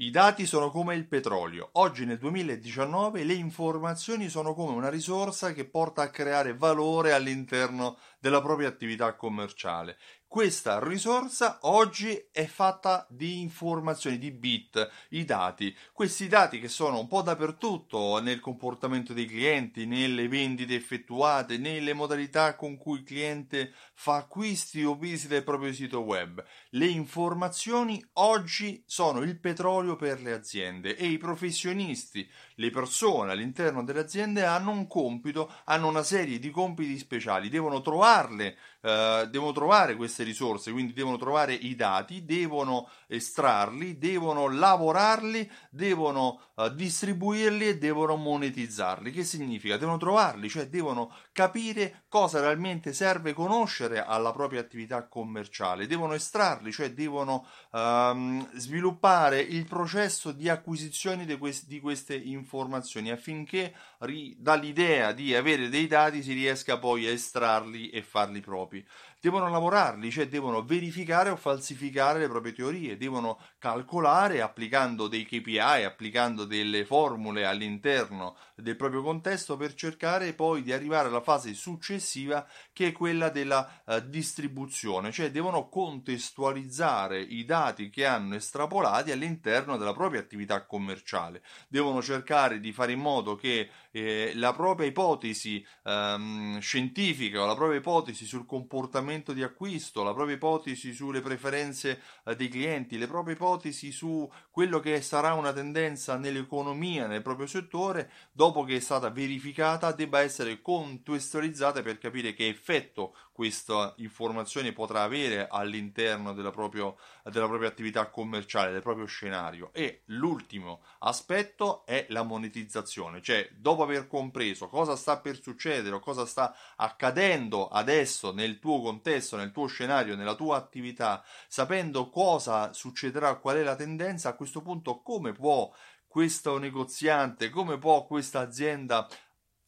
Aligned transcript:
I 0.00 0.10
dati 0.10 0.46
sono 0.46 0.70
come 0.70 0.94
il 0.94 1.08
petrolio. 1.08 1.70
Oggi 1.72 2.04
nel 2.04 2.18
2019 2.18 3.24
le 3.24 3.32
informazioni 3.32 4.28
sono 4.28 4.54
come 4.54 4.72
una 4.72 4.88
risorsa 4.88 5.52
che 5.52 5.64
porta 5.64 6.02
a 6.02 6.10
creare 6.10 6.54
valore 6.54 7.14
all'interno 7.14 7.98
della 8.20 8.40
propria 8.40 8.68
attività 8.68 9.16
commerciale 9.16 9.98
questa 10.28 10.78
risorsa 10.78 11.58
oggi 11.62 12.28
è 12.30 12.44
fatta 12.44 13.06
di 13.08 13.40
informazioni, 13.40 14.18
di 14.18 14.30
bit, 14.30 14.88
i 15.10 15.24
dati. 15.24 15.74
Questi 15.90 16.28
dati 16.28 16.60
che 16.60 16.68
sono 16.68 17.00
un 17.00 17.08
po' 17.08 17.22
dappertutto 17.22 18.20
nel 18.20 18.38
comportamento 18.38 19.14
dei 19.14 19.24
clienti, 19.24 19.86
nelle 19.86 20.28
vendite 20.28 20.74
effettuate, 20.74 21.56
nelle 21.56 21.94
modalità 21.94 22.56
con 22.56 22.76
cui 22.76 22.98
il 22.98 23.04
cliente 23.04 23.72
fa 23.94 24.16
acquisti 24.16 24.84
o 24.84 24.94
visita 24.94 25.34
il 25.34 25.44
proprio 25.44 25.72
sito 25.72 26.00
web. 26.00 26.44
Le 26.70 26.86
informazioni 26.86 28.04
oggi 28.14 28.82
sono 28.86 29.22
il 29.22 29.40
petrolio 29.40 29.96
per 29.96 30.20
le 30.20 30.34
aziende 30.34 30.94
e 30.94 31.06
i 31.06 31.16
professionisti, 31.16 32.28
le 32.56 32.70
persone 32.70 33.32
all'interno 33.32 33.82
delle 33.82 34.00
aziende 34.00 34.44
hanno 34.44 34.72
un 34.72 34.86
compito, 34.86 35.50
hanno 35.64 35.88
una 35.88 36.02
serie 36.02 36.38
di 36.38 36.50
compiti 36.50 36.98
speciali, 36.98 37.48
devono 37.48 37.80
trovarle 37.80 38.56
eh, 38.80 39.26
devono 39.28 39.50
trovare 39.52 39.96
queste 39.96 40.17
risorse, 40.22 40.72
quindi 40.72 40.92
devono 40.92 41.16
trovare 41.16 41.54
i 41.54 41.74
dati, 41.74 42.24
devono 42.24 42.88
estrarli, 43.06 43.98
devono 43.98 44.48
lavorarli, 44.48 45.50
devono 45.70 46.40
uh, 46.54 46.68
distribuirli 46.68 47.68
e 47.68 47.78
devono 47.78 48.16
monetizzarli. 48.16 49.10
Che 49.10 49.24
significa? 49.24 49.76
Devono 49.76 49.98
trovarli, 49.98 50.48
cioè 50.48 50.68
devono 50.68 51.14
capire 51.32 52.04
cosa 52.08 52.40
realmente 52.40 52.92
serve 52.92 53.32
conoscere 53.32 54.04
alla 54.04 54.32
propria 54.32 54.60
attività 54.60 55.06
commerciale, 55.06 55.86
devono 55.86 56.14
estrarli, 56.14 56.72
cioè 56.72 56.92
devono 56.92 57.46
um, 57.72 58.48
sviluppare 58.54 59.40
il 59.40 59.66
processo 59.66 60.32
di 60.32 60.48
acquisizione 60.48 61.24
di, 61.24 61.36
quest- 61.38 61.66
di 61.66 61.80
queste 61.80 62.14
informazioni 62.16 63.10
affinché 63.10 63.74
ri- 64.00 64.36
dall'idea 64.38 65.12
di 65.12 65.34
avere 65.34 65.68
dei 65.68 65.86
dati 65.86 66.22
si 66.22 66.32
riesca 66.32 66.78
poi 66.78 67.06
a 67.06 67.10
estrarli 67.10 67.90
e 67.90 68.02
farli 68.02 68.40
propri 68.40 68.86
devono 69.20 69.48
lavorarli, 69.48 70.10
cioè 70.10 70.28
devono 70.28 70.64
verificare 70.64 71.30
o 71.30 71.36
falsificare 71.36 72.20
le 72.20 72.28
proprie 72.28 72.52
teorie, 72.52 72.96
devono 72.96 73.40
calcolare 73.58 74.40
applicando 74.40 75.08
dei 75.08 75.24
KPI, 75.24 75.84
applicando 75.84 76.44
delle 76.44 76.84
formule 76.84 77.44
all'interno 77.44 78.36
del 78.54 78.76
proprio 78.76 79.02
contesto 79.02 79.56
per 79.56 79.74
cercare 79.74 80.34
poi 80.34 80.62
di 80.62 80.72
arrivare 80.72 81.08
alla 81.08 81.20
fase 81.20 81.54
successiva 81.54 82.46
che 82.72 82.88
è 82.88 82.92
quella 82.92 83.28
della 83.28 83.82
uh, 83.84 84.00
distribuzione, 84.00 85.10
cioè 85.10 85.30
devono 85.30 85.68
contestualizzare 85.68 87.20
i 87.20 87.44
dati 87.44 87.90
che 87.90 88.06
hanno 88.06 88.36
estrapolati 88.36 89.10
all'interno 89.10 89.76
della 89.76 89.92
propria 89.92 90.20
attività 90.20 90.64
commerciale, 90.64 91.42
devono 91.68 92.00
cercare 92.02 92.60
di 92.60 92.72
fare 92.72 92.92
in 92.92 93.00
modo 93.00 93.34
che 93.34 93.68
eh, 93.90 94.32
la 94.34 94.52
propria 94.52 94.86
ipotesi 94.86 95.64
um, 95.84 96.58
scientifica 96.60 97.42
o 97.42 97.46
la 97.46 97.56
propria 97.56 97.78
ipotesi 97.78 98.24
sul 98.24 98.46
comportamento 98.46 99.06
comportamento 99.08 99.32
di 99.32 99.42
acquisto, 99.42 100.02
la 100.02 100.12
propria 100.12 100.36
ipotesi 100.36 100.92
sulle 100.92 101.20
preferenze 101.20 102.00
eh, 102.24 102.36
dei 102.36 102.48
clienti, 102.48 102.98
le 102.98 103.06
proprie 103.06 103.34
ipotesi 103.34 103.90
su 103.90 104.30
quello 104.50 104.80
che 104.80 105.00
sarà 105.00 105.32
una 105.32 105.52
tendenza 105.52 106.16
nell'economia, 106.16 107.06
nel 107.06 107.22
proprio 107.22 107.46
settore, 107.46 108.10
dopo 108.32 108.64
che 108.64 108.76
è 108.76 108.80
stata 108.80 109.08
verificata, 109.08 109.92
debba 109.92 110.20
essere 110.20 110.60
contestualizzata 110.60 111.80
per 111.82 111.98
capire 111.98 112.34
che 112.34 112.48
effetto 112.48 113.14
questa 113.38 113.94
informazione 113.98 114.72
potrà 114.72 115.04
avere 115.04 115.46
all'interno 115.48 116.32
della, 116.32 116.50
proprio, 116.50 116.96
della 117.22 117.46
propria 117.46 117.68
attività 117.68 118.08
commerciale, 118.08 118.72
del 118.72 118.82
proprio 118.82 119.06
scenario. 119.06 119.70
E 119.72 120.02
l'ultimo 120.06 120.82
aspetto 120.98 121.86
è 121.86 122.06
la 122.08 122.24
monetizzazione, 122.24 123.22
cioè 123.22 123.48
dopo 123.52 123.84
aver 123.84 124.08
compreso 124.08 124.66
cosa 124.66 124.96
sta 124.96 125.20
per 125.20 125.40
succedere 125.40 125.94
o 125.94 126.00
cosa 126.00 126.26
sta 126.26 126.52
accadendo 126.74 127.68
adesso 127.68 128.32
nel 128.32 128.58
tuo 128.58 128.80
contesto, 128.98 129.36
nel 129.36 129.52
tuo 129.52 129.66
scenario, 129.66 130.16
nella 130.16 130.34
tua 130.34 130.56
attività, 130.56 131.24
sapendo 131.46 132.10
cosa 132.10 132.72
succederà, 132.72 133.36
qual 133.36 133.56
è 133.56 133.62
la 133.62 133.76
tendenza, 133.76 134.30
a 134.30 134.34
questo 134.34 134.60
punto 134.60 135.00
come 135.02 135.32
può 135.32 135.72
questo 136.06 136.58
negoziante, 136.58 137.50
come 137.50 137.78
può 137.78 138.04
questa 138.06 138.40
azienda 138.40 139.06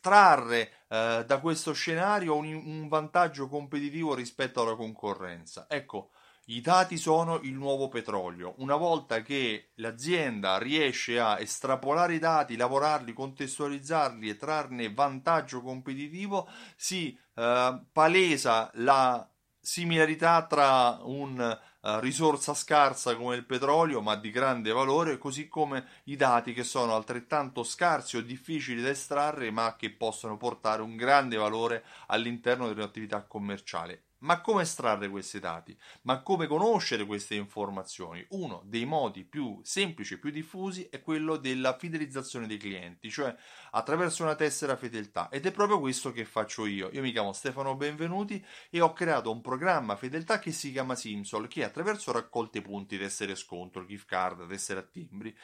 trarre 0.00 0.70
eh, 0.88 1.24
da 1.26 1.40
questo 1.40 1.72
scenario 1.72 2.36
un, 2.36 2.54
un 2.54 2.88
vantaggio 2.88 3.48
competitivo 3.48 4.14
rispetto 4.14 4.62
alla 4.62 4.76
concorrenza. 4.76 5.66
Ecco, 5.68 6.10
i 6.46 6.60
dati 6.60 6.96
sono 6.96 7.40
il 7.42 7.54
nuovo 7.54 7.88
petrolio. 7.88 8.54
Una 8.58 8.76
volta 8.76 9.22
che 9.22 9.70
l'azienda 9.76 10.58
riesce 10.58 11.18
a 11.18 11.40
estrapolare 11.40 12.14
i 12.14 12.18
dati, 12.18 12.56
lavorarli, 12.56 13.12
contestualizzarli 13.12 14.28
e 14.28 14.36
trarne 14.36 14.92
vantaggio 14.92 15.62
competitivo, 15.62 16.48
si 16.76 17.18
eh, 17.34 17.80
palesa 17.92 18.70
la 18.74 19.28
similarità 19.66 20.46
tra 20.46 21.00
un 21.02 21.58
uh, 21.80 21.98
risorsa 21.98 22.54
scarsa 22.54 23.16
come 23.16 23.34
il 23.34 23.44
petrolio, 23.44 24.00
ma 24.00 24.14
di 24.14 24.30
grande 24.30 24.70
valore, 24.70 25.18
così 25.18 25.48
come 25.48 26.02
i 26.04 26.14
dati 26.14 26.52
che 26.52 26.62
sono 26.62 26.94
altrettanto 26.94 27.64
scarsi 27.64 28.16
o 28.16 28.22
difficili 28.22 28.80
da 28.80 28.90
estrarre, 28.90 29.50
ma 29.50 29.74
che 29.76 29.90
possono 29.90 30.36
portare 30.36 30.82
un 30.82 30.94
grande 30.94 31.36
valore 31.36 31.84
all'interno 32.06 32.68
dell'attività 32.68 33.22
commerciale. 33.22 34.04
Ma 34.20 34.40
come 34.40 34.62
estrarre 34.62 35.10
questi 35.10 35.40
dati? 35.40 35.76
Ma 36.02 36.22
come 36.22 36.46
conoscere 36.46 37.04
queste 37.04 37.34
informazioni? 37.34 38.24
Uno 38.30 38.62
dei 38.64 38.86
modi 38.86 39.24
più 39.24 39.60
semplici 39.62 40.14
e 40.14 40.18
più 40.18 40.30
diffusi 40.30 40.88
è 40.90 41.02
quello 41.02 41.36
della 41.36 41.76
fidelizzazione 41.76 42.46
dei 42.46 42.56
clienti, 42.56 43.10
cioè 43.10 43.34
attraverso 43.72 44.22
una 44.22 44.34
tessera 44.34 44.74
fedeltà. 44.76 45.28
Ed 45.28 45.44
è 45.44 45.50
proprio 45.50 45.80
questo 45.80 46.12
che 46.12 46.24
faccio 46.24 46.64
io. 46.64 46.88
Io 46.92 47.02
mi 47.02 47.12
chiamo 47.12 47.34
Stefano 47.34 47.76
Benvenuti 47.76 48.42
e 48.70 48.80
ho 48.80 48.94
creato 48.94 49.30
un 49.30 49.42
programma 49.42 49.96
fedeltà 49.96 50.38
che 50.38 50.50
si 50.50 50.72
chiama 50.72 50.94
Simsol, 50.94 51.46
che 51.46 51.62
attraverso 51.64 52.10
raccolte 52.10 52.62
punti, 52.62 52.96
tessere 52.96 53.34
scontro, 53.34 53.84
gift 53.84 54.06
card, 54.06 54.46
tessere 54.48 54.80
a 54.80 54.82
timbri, 54.82 55.36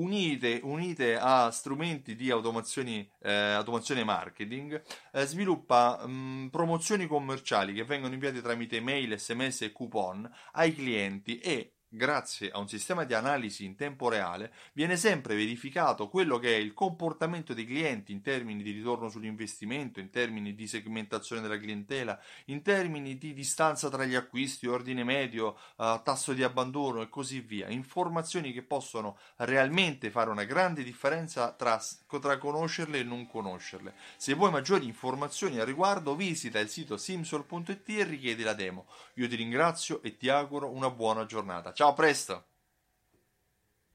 unite, 0.00 0.60
unite 0.62 1.16
a 1.16 1.50
strumenti 1.50 2.14
di 2.14 2.28
eh, 2.28 3.32
automazione 3.32 4.04
marketing, 4.04 4.82
eh, 5.12 5.26
sviluppa 5.26 6.04
mh, 6.06 6.10
mm, 6.10 6.46
promozioni 6.48 7.06
commerciali 7.06 7.72
che 7.72 7.84
vengono 7.84 8.14
inviate 8.14 8.40
tramite 8.40 8.80
mail, 8.80 9.18
sms 9.18 9.62
e 9.62 9.72
coupon 9.72 10.30
ai 10.52 10.74
clienti 10.74 11.38
e 11.38 11.74
grazie 11.92 12.50
a 12.50 12.58
un 12.58 12.68
sistema 12.68 13.02
di 13.04 13.14
analisi 13.14 13.64
in 13.64 13.74
tempo 13.74 14.08
reale, 14.08 14.52
viene 14.72 14.96
sempre 14.96 15.34
verificato 15.34 16.08
quello 16.08 16.38
che 16.38 16.54
è 16.54 16.58
il 16.58 16.72
comportamento 16.72 17.52
dei 17.52 17.66
clienti 17.66 18.12
in 18.12 18.22
termini 18.22 18.62
di 18.62 18.70
ritorno 18.70 19.08
sull'investimento, 19.08 19.98
in 19.98 20.10
termini 20.10 20.54
di 20.54 20.68
segmentazione 20.68 21.42
della 21.42 21.58
clientela, 21.58 22.18
in 22.46 22.62
termini 22.62 23.18
di 23.18 23.34
distanza 23.34 23.88
tra 23.88 24.04
gli 24.04 24.14
acquisti, 24.14 24.68
ordine 24.68 25.02
medio, 25.02 25.58
uh, 25.76 26.00
tasso 26.02 26.32
di 26.32 26.44
abbandono 26.44 27.02
e 27.02 27.08
così 27.08 27.40
via. 27.40 27.68
Informazioni 27.68 28.52
che 28.52 28.62
possono 28.62 29.18
realmente 29.36 30.10
fare 30.10 30.30
una 30.30 30.44
grande 30.44 30.84
differenza 30.84 31.50
tra, 31.52 31.82
tra 32.20 32.38
conoscerle 32.38 33.00
e 33.00 33.02
non 33.02 33.26
conoscerle. 33.26 33.94
Se 34.16 34.34
vuoi 34.34 34.52
maggiori 34.52 34.86
informazioni 34.86 35.58
al 35.58 35.66
riguardo, 35.66 36.14
visita 36.14 36.60
il 36.60 36.68
sito 36.68 36.96
simsol.it 36.96 37.88
e 37.88 38.04
richiedi 38.04 38.44
la 38.44 38.54
demo. 38.54 38.86
Io 39.14 39.28
ti 39.28 39.34
ringrazio 39.34 40.00
e 40.02 40.16
ti 40.16 40.28
auguro 40.28 40.70
una 40.70 40.90
buona 40.90 41.26
giornata. 41.26 41.72
Ciao, 41.80 41.88
a 41.88 41.94
presto! 41.94 42.49